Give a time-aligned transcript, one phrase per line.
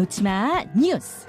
[0.00, 1.26] 놓치마 뉴스.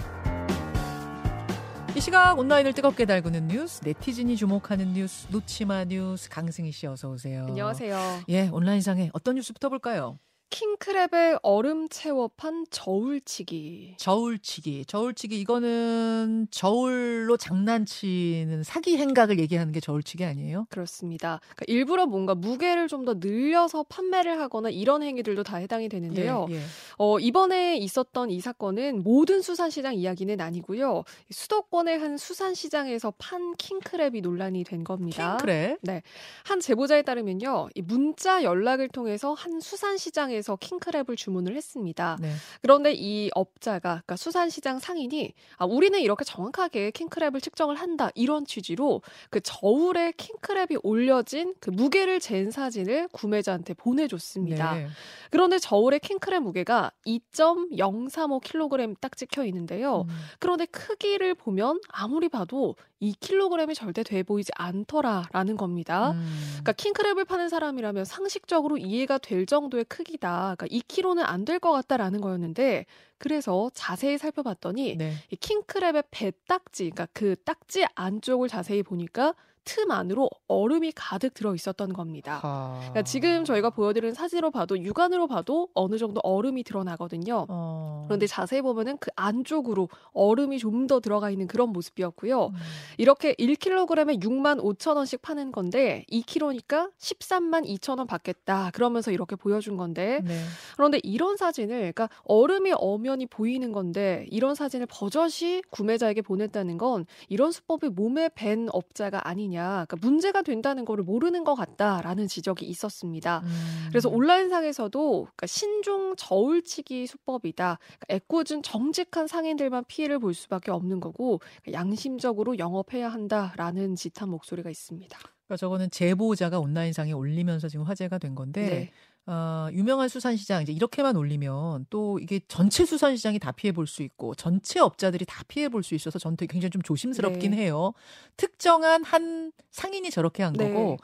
[1.93, 7.47] 이 시각 온라인을 뜨겁게 달구는 뉴스, 네티즌이 주목하는 뉴스, 놓치마 뉴스 강승희 씨 어서 오세요.
[7.49, 8.21] 안녕하세요.
[8.29, 10.19] 예, 온라인상에 어떤 뉴스부터 볼까요?
[10.51, 13.95] 킹크랩의 얼음 채워 판 저울치기.
[13.97, 14.85] 저울치기.
[14.85, 20.67] 저울치기 이거는 저울로 장난치는 사기 행각을 얘기하는 게 저울치기 아니에요?
[20.69, 21.39] 그렇습니다.
[21.55, 26.45] 그러니까 일부러 뭔가 무게를 좀 더 늘려서 판매를 하거나 이런 행위들도 다 해당이 되는데요.
[26.51, 26.61] 예, 예.
[26.99, 31.03] 어, 이번에 있었던 이 사건은 모든 수산시장 이야기는 아니고요.
[31.31, 35.37] 수도권의 한 수산시장에서 판 킹크랩이 논란이 된 겁니다.
[35.37, 36.01] 킹크랩.
[36.43, 37.69] 한 제보자에 따르면요.
[37.73, 42.17] 이 문자 연락을 통해서 한 수산시장에서 킹크랩을 주문을 했습니다.
[42.19, 42.33] 네.
[42.61, 49.01] 그런데 이 업자가 그러니까 수산시장 상인이 아, 우리는 이렇게 정확하게 킹크랩을 측정을 한다 이런 취지로
[49.29, 54.75] 그 저울에 킹크랩이 올려진 그 무게를 잰 사진을 구매자한테 보내줬습니다.
[54.75, 54.87] 네.
[55.29, 60.01] 그런데 저울의 킹크랩 무게가 2.035kg 딱 찍혀 있는데요.
[60.01, 60.09] 음.
[60.39, 66.11] 그런데 크기를 보면 아무리 봐도 2kg이 절대 돼 보이지 않더라라는 겁니다.
[66.11, 66.59] 음.
[66.63, 70.55] 그러니까 킹크랩을 파는 사람이라면 상식적으로 이해가 될 정도의 크기다.
[70.57, 72.85] 그러니까 2kg는 안 될 것 같다라는 거였는데
[73.21, 75.13] 그래서 자세히 살펴봤더니 네.
[75.29, 81.53] 이 킹크랩의 배 딱지, 그러니까 그 딱지 안쪽을 자세히 보니까 틈 안으로 얼음이 가득 들어
[81.53, 82.39] 있었던 겁니다.
[82.41, 82.77] 하...
[82.79, 87.45] 그러니까 지금 저희가 보여드리는 사진으로 봐도 육안으로 봐도 어느 정도 얼음이 드러나거든요.
[87.47, 88.05] 어...
[88.07, 92.47] 그런데 자세히 보면은 그 안쪽으로 얼음이 좀 더 들어가 있는 그런 모습이었고요.
[92.47, 92.55] 음.
[92.97, 98.71] 이렇게 1kg에 6만 5천 원씩 파는 건데 2kg니까 13만 2천 원 받겠다.
[98.73, 100.43] 그러면서 이렇게 보여준 건데 네.
[100.75, 102.73] 그런데 이런 사진을 그러니까 얼음이
[103.11, 109.85] 엄연히 보이는 건데 이런 사진을 버젓이 구매자에게 보냈다는 건 이런 수법이 몸에 밴 업자가 아니냐.
[109.85, 113.41] 그러니까 문제가 된다는 거를 모르는 것 같다라는 지적이 있었습니다.
[113.43, 113.85] 음.
[113.89, 117.79] 그래서 온라인상에서도 그러니까 신종 저울치기 수법이다.
[117.99, 124.69] 그러니까 애꿎은 정직한 상인들만 피해를 볼 수밖에 없는 거고 그러니까 양심적으로 영업해야 한다라는 짓한 목소리가
[124.69, 125.17] 있습니다.
[125.51, 128.91] 그러니까 저거는 제보자가 온라인상에 올리면서 지금 화제가 된 건데 네.
[129.27, 134.33] 어, 유명한 수산시장 이제 이렇게만 올리면 또 이게 전체 수산시장이 다 피해 볼 수 있고
[134.35, 137.57] 전체 업자들이 다 피해 볼 수 있어서 저는 되게 굉장히 좀 조심스럽긴 네.
[137.57, 137.93] 해요.
[138.35, 140.67] 특정한 한 상인이 저렇게 한 네.
[140.71, 140.97] 거고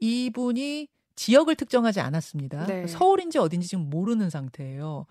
[0.00, 2.66] 이분이 지역을 특정하지 않았습니다.
[2.66, 2.86] 네.
[2.86, 5.06] 서울인지 어딘지 지금 모르는 상태예요.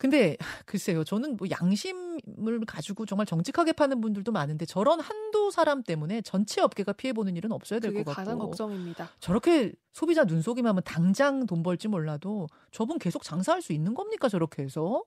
[0.00, 6.22] 근데 글쎄요, 저는 뭐 양심을 가지고 정말 정직하게 파는 분들도 많은데 저런 한두 사람 때문에
[6.22, 9.10] 전체 업계가 피해 보는 일은 없어야 될 것 같고 가장 걱정입니다.
[9.20, 15.04] 저렇게 소비자 눈속임하면 당장 돈 벌지 몰라도 저분 계속 장사할 수 있는 겁니까 저렇게 해서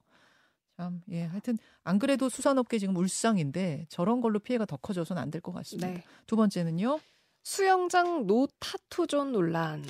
[0.78, 5.42] 참 예 하여튼 안 그래도 수산업계 지금 울상인데 저런 걸로 피해가 더 커져서는 안 될
[5.42, 5.88] 것 같습니다.
[5.88, 6.04] 네.
[6.28, 7.00] 두 번째는요
[7.44, 9.84] 수영장 노 타투존 논란.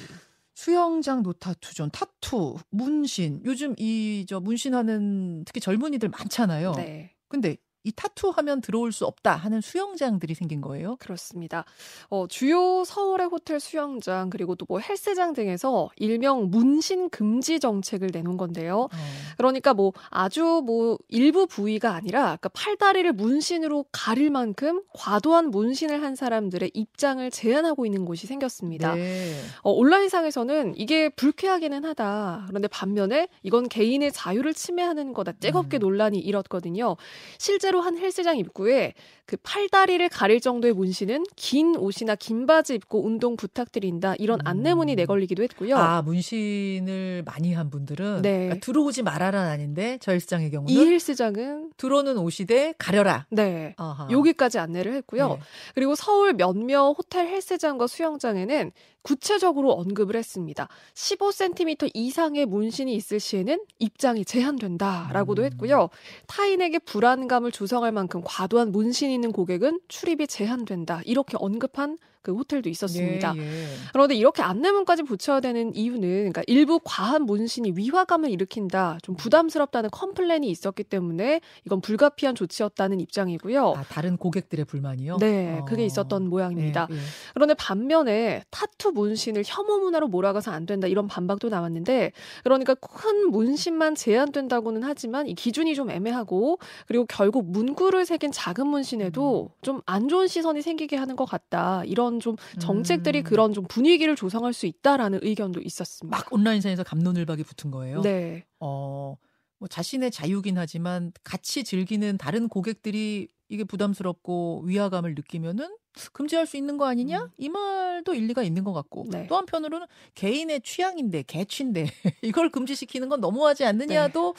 [0.56, 6.74] 수영장 노 타투존 타투 문신 요즘 이 저 문신하는 특히 젊은이들 많잖아요.
[6.74, 7.16] 네.
[7.28, 10.98] 근데 이 타투 하면 들어올 수 없다 하는 수영장들이 생긴 거예요.
[10.98, 11.66] 그렇습니다.
[12.10, 18.38] 어, 주요 서울의 호텔 수영장 그리고 또 뭐 헬스장 등에서 일명 문신 금지 정책을 내놓은
[18.38, 18.84] 건데요.
[18.84, 18.90] 어.
[19.38, 26.16] 그러니까 뭐 아주 뭐 일부 부위가 아니라 그러니까 팔다리를 문신으로 가릴 만큼 과도한 문신을 한
[26.16, 28.96] 사람들의 입장을 제한하고 있는 곳이 생겼습니다.
[28.96, 29.36] 네.
[29.62, 32.46] 어, 온라인상에서는 이게 불쾌하기는 하다.
[32.48, 35.34] 그런데 반면에 이건 개인의 자유를 침해하는 거다.
[35.34, 35.82] 뜨겁게 음.
[35.82, 36.96] 논란이 일었거든요.
[37.38, 38.94] 실제 로 한 헬스장 입구에
[39.26, 44.16] 그 팔다리를 가릴 정도의 문신은 긴 옷이나 긴 바지 입고 운동 부탁드린다.
[44.16, 44.48] 이런 음.
[44.48, 45.78] 안내문이 내걸리기도 했고요.
[45.78, 48.38] 아 문신을 많이 한 분들은 네.
[48.38, 53.26] 그러니까 들어오지 말아라는 아닌데 저 헬스장의 경우는 이 헬스장은 들어오는 옷이되 가려라.
[53.30, 53.76] 네.
[53.78, 54.10] 아하.
[54.12, 55.30] 여기까지 안내를 했고요.
[55.30, 55.40] 네.
[55.74, 58.72] 그리고 서울 몇몇 호텔 헬스장과 수영장에는
[59.04, 60.68] 구체적으로 언급을 했습니다.
[60.96, 65.46] 15cm 이상의 문신이 있을 시에는 입장이 제한된다라고도 음.
[65.46, 65.90] 했고요.
[66.28, 71.02] 타인에게 불안감을 조성할 만큼 과도한 문신이 있는 고객은 출입이 제한된다.
[71.06, 73.34] 이렇게 언급한 그 호텔도 있었습니다.
[73.36, 73.68] 예, 예.
[73.92, 80.50] 그런데 이렇게 안내문까지 붙여야 되는 이유는 그러니까 일부 과한 문신이 위화감을 일으킨다, 좀 부담스럽다는 컴플레인이
[80.50, 83.74] 있었기 때문에 이건 불가피한 조치였다는 입장이고요.
[83.76, 85.18] 아 다른 고객들의 불만이요?
[85.18, 85.66] 네, 어.
[85.66, 86.88] 그게 있었던 모양입니다.
[86.90, 87.00] 예, 예.
[87.34, 93.96] 그런데 반면에 타투 문신을 혐오 문화로 몰아가서 안 된다 이런 반박도 나왔는데 그러니까 큰 문신만
[93.96, 99.54] 제한된다고는 하지만 이 기준이 좀 애매하고 그리고 결국 문구를 새긴 작은 문신에도 음.
[99.62, 101.84] 좀안 좋은 시선이 생기게 하는 것 같다.
[101.86, 103.24] 이런 좀 정책들이 음.
[103.24, 106.18] 그런 좀 분위기를 조성할 수 있다라는 의견도 있었습니다.
[106.18, 108.02] 막 온라인상에서 감론을박이 붙은 거예요.
[108.02, 108.46] 네.
[108.60, 109.16] 어,
[109.60, 115.70] 뭐 자신의 자유긴 하지만 같이 즐기는 다른 고객들이 이게 부담스럽고 위화감을 느끼면은
[116.12, 117.24] 금지할 수 있는 거 아니냐?
[117.24, 117.30] 음.
[117.38, 119.28] 이 말도 일리가 있는 것 같고 네.
[119.28, 121.86] 또 한편으로는 개인의 취향인데 개취인데
[122.24, 124.34] 이걸 금지시키는 건 너무하지 않느냐도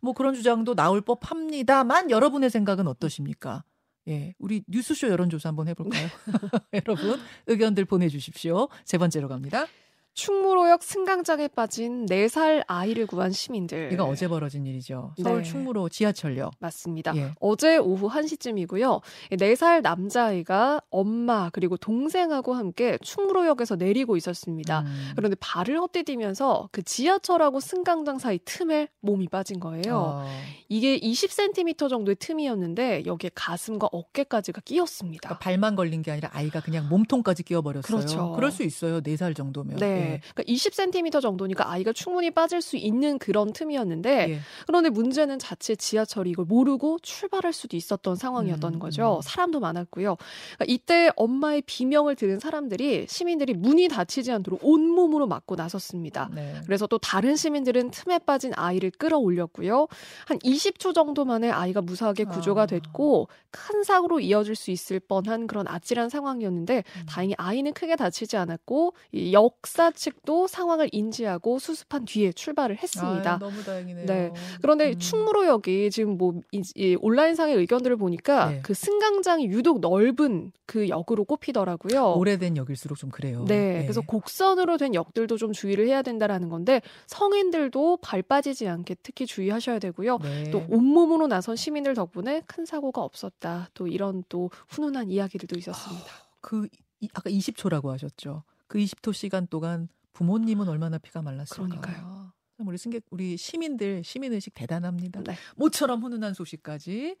[0.00, 3.64] 뭐 그런 주장도 나올 법합니다만 여러분의 생각은 어떠십니까?
[4.08, 6.08] 예, 우리 뉴스쇼 여론조사 한번 해볼까요?
[6.74, 8.68] 여러분 의견들 보내주십시오.
[8.84, 9.66] 세 번째로 갑니다.
[10.14, 13.90] 충무로역 승강장에 빠진 4살 아이를 구한 시민들.
[13.92, 15.12] 이거 어제 벌어진 일이죠.
[15.20, 15.42] 서울 네.
[15.42, 16.52] 충무로 지하철역.
[16.60, 17.16] 맞습니다.
[17.16, 17.32] 예.
[17.40, 19.02] 어제 오후 1시쯤이고요.
[19.32, 24.82] 4살 남자아이가 엄마 그리고 동생하고 함께 충무로역에서 내리고 있었습니다.
[24.82, 25.12] 음.
[25.16, 29.96] 그런데 발을 헛디디면서 그 지하철하고 승강장 사이 틈에 몸이 빠진 거예요.
[29.96, 30.26] 어,
[30.68, 35.28] 이게 20cm 정도의 틈이었는데 여기에 가슴과 어깨까지가 끼었습니다.
[35.28, 37.96] 그러니까 발만 걸린 게 아니라 아이가 그냥 몸통까지 끼어버렸어요.
[37.98, 38.32] 그렇죠.
[38.32, 39.00] 그럴 수 있어요.
[39.02, 39.78] 네살 정도면.
[39.78, 40.03] 네.
[40.04, 40.20] 예.
[40.34, 44.38] 그러니까 20cm 정도니까 아이가 충분히 빠질 수 있는 그런 틈이었는데 예.
[44.66, 49.16] 그런데 문제는 자칫 지하철이 이걸 모르고 출발할 수도 있었던 상황이었던 음, 거죠.
[49.16, 49.20] 음.
[49.22, 50.16] 사람도 많았고요.
[50.16, 56.30] 그러니까 이때 엄마의 비명을 들은 사람들이 시민들이 문이 닫히지 않도록 온몸으로 막고 나섰습니다.
[56.34, 56.60] 네.
[56.64, 59.86] 그래서 또 다른 시민들은 틈에 빠진 아이를 끌어올렸고요.
[60.26, 62.66] 한 20초 정도 만에 아이가 무사하게 구조가 아.
[62.66, 67.06] 됐고 큰 사고로 이어질 수 있을 뻔한 그런 아찔한 상황이었는데 음.
[67.06, 73.32] 다행히 아이는 크게 다치지 않았고 이 역사 측도 상황을 인지하고 수습한 뒤에 출발을 했습니다.
[73.32, 74.06] 아유, 너무 다행이네요.
[74.06, 74.32] 네.
[74.60, 74.98] 그런데 음.
[74.98, 78.60] 충무로역이 지금 뭐 이, 이 온라인상의 의견들을 보니까 네.
[78.62, 82.14] 그 승강장이 유독 넓은 그 역으로 꼽히더라고요.
[82.14, 83.44] 오래된 역일수록 좀 그래요.
[83.46, 83.82] 네, 예.
[83.82, 89.78] 그래서 곡선으로 된 역들도 좀 주의를 해야 된다라는 건데 성인들도 발 빠지지 않게 특히 주의하셔야
[89.78, 90.18] 되고요.
[90.18, 90.50] 네.
[90.50, 93.68] 또 온몸으로 나선 시민들 덕분에 큰 사고가 없었다.
[93.74, 96.04] 또 이런 또 훈훈한 이야기들도 있었습니다.
[96.40, 96.68] 그
[97.00, 98.42] 이- 아까 20초라고 하셨죠.
[98.74, 101.62] 그 20초 시간 동안 부모님은 얼마나 피가 말랐을까.
[101.62, 102.32] 그러니까요.
[102.58, 105.22] 참 우리 승객 우리 시민들 시민 의식 대단합니다.
[105.22, 105.36] 네.
[105.54, 107.16] 모처럼 훈훈한 소식까지.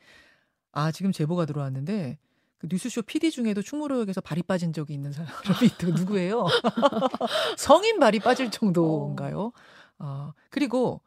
[0.72, 2.18] 아 지금 제보가 들어왔는데
[2.58, 6.44] 그 뉴스쇼 PD 중에도 충무로역에서 발이 빠진 적이 있는 사람이 또 누구예요?
[7.56, 9.52] 성인 발이 빠질 정도인가요?
[9.98, 11.02] 아 그리고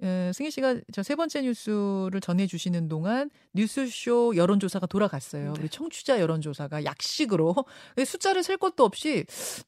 [0.00, 5.52] 에, 승희 씨가 저 세 번째 뉴스를 전해주시는 동안 뉴스쇼 여론조사가 돌아갔어요.
[5.52, 5.60] 네.
[5.60, 7.54] 우리 청취자 여론조사가 약식으로
[7.94, 9.24] 근데 숫자를 셀 것도 없이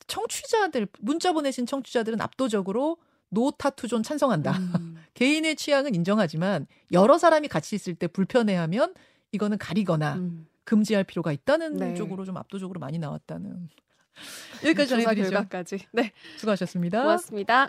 [0.07, 2.97] 청취자들 문자 보내신 청취자들은 압도적으로
[3.29, 4.53] 노 타투존 찬성한다.
[4.59, 8.95] 음, 개인의 취향은 인정하지만 여러 사람이 같이 있을 때 불편해하면
[9.33, 10.47] 이거는 가리거나 음.
[10.65, 11.95] 금지할 필요가 있다는 네.
[11.95, 13.69] 쪽으로 좀 압도적으로 많이 나왔다는
[14.65, 15.31] 여기까지 전해드리죠.
[15.31, 15.79] 결과까지.
[15.93, 17.03] 네, 수고하셨습니다.
[17.03, 17.69] 고맙습니다.